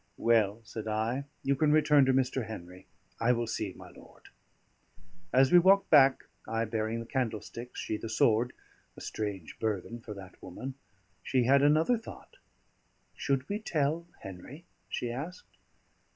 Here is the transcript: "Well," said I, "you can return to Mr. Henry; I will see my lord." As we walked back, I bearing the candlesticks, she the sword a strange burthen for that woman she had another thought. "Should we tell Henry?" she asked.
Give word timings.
"Well," 0.17 0.61
said 0.63 0.87
I, 0.87 1.25
"you 1.43 1.55
can 1.55 1.71
return 1.71 2.05
to 2.05 2.11
Mr. 2.11 2.47
Henry; 2.47 2.87
I 3.19 3.33
will 3.33 3.45
see 3.45 3.73
my 3.73 3.91
lord." 3.91 4.29
As 5.31 5.51
we 5.51 5.59
walked 5.59 5.91
back, 5.91 6.23
I 6.47 6.65
bearing 6.65 6.99
the 7.01 7.05
candlesticks, 7.05 7.79
she 7.79 7.97
the 7.97 8.09
sword 8.09 8.51
a 8.97 9.01
strange 9.01 9.59
burthen 9.59 9.99
for 9.99 10.15
that 10.15 10.41
woman 10.41 10.73
she 11.21 11.43
had 11.43 11.61
another 11.61 11.99
thought. 11.99 12.37
"Should 13.13 13.47
we 13.47 13.59
tell 13.59 14.07
Henry?" 14.21 14.65
she 14.89 15.11
asked. 15.11 15.55